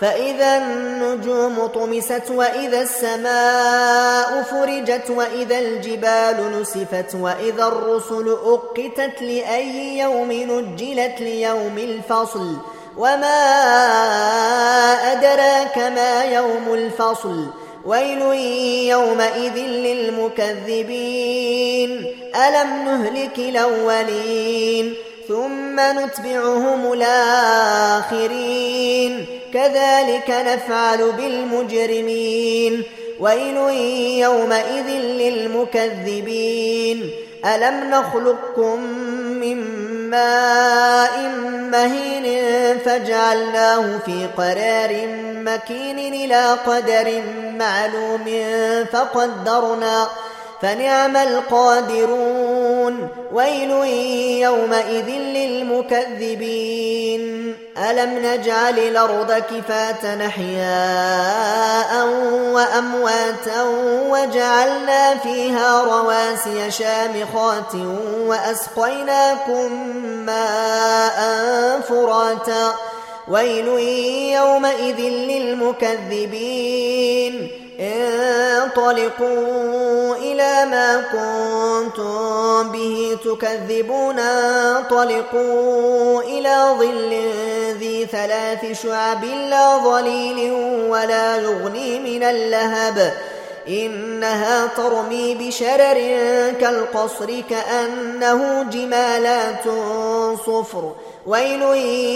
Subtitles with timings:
[0.00, 11.20] فإذا النجوم طمست وإذا السماء فرجت وإذا الجبال نسفت وإذا الرسل أقتت لأي يوم نجلت
[11.20, 12.56] ليوم الفصل
[12.96, 13.40] وما
[15.12, 17.46] أدراك ما يوم الفصل
[17.84, 18.22] ويل
[18.88, 19.56] يومئذ
[20.66, 21.90] للمكذبين.
[22.36, 24.94] ألم نهلك الأولين
[25.28, 28.59] ثم نتبعهم الآخرين.
[29.54, 32.82] كذلك نفعل بالمجرمين.
[33.20, 33.56] ويل
[34.18, 37.10] يومئذ للمكذبين.
[37.44, 38.80] ألم نخلقكم
[39.40, 39.58] من
[40.10, 41.28] ماء
[41.72, 42.26] مهين
[42.78, 47.22] فجعلناه في قرار مكين إلى قدر
[47.58, 48.24] معلوم
[48.92, 50.08] فقدرنا
[50.62, 53.08] فنعم القادرون.
[53.32, 53.70] ويل
[54.40, 57.24] يومئذ للمكذبين.
[57.80, 62.06] ألم نجعل الأرض كفاة نحياء
[62.52, 63.62] وأمواتا
[64.08, 67.74] وجعلنا فيها رواسي شامخات
[68.26, 69.72] وأسقيناكم
[70.26, 71.20] ماء
[71.88, 72.74] فراتا
[73.28, 73.68] ويل
[74.34, 75.00] يومئذ
[75.80, 76.40] للمكذبين
[77.80, 79.36] انطلقوا
[80.16, 84.18] إلى ما كنتم به تكذبون.
[84.18, 87.12] انطلقوا إلى ظل
[87.78, 90.52] ذي ثلاث شعب لا ظليل
[90.88, 93.12] ولا يغني من اللهب.
[93.68, 95.98] إنها ترمي بشرر
[96.60, 99.64] كالقصر كأنه جمالات
[100.46, 100.92] صفر.
[101.26, 101.62] ويل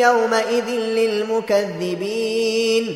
[0.00, 2.95] يومئذ للمكذبين.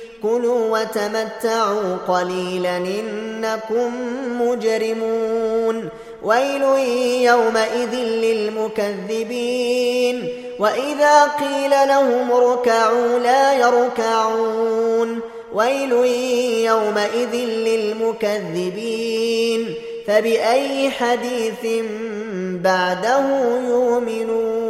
[0.23, 3.91] كلوا وتمتعوا قليلا إنكم
[4.41, 5.89] مجرمون.
[6.23, 6.61] ويل
[7.23, 10.27] يومئذ للمكذبين.
[10.59, 15.19] وإذا قيل لهم اركعوا لا يركعون.
[15.53, 15.91] ويل
[16.65, 19.73] يومئذ للمكذبين.
[20.07, 21.83] فبأي حديث
[22.63, 23.25] بعده
[23.67, 24.60] يؤمنون؟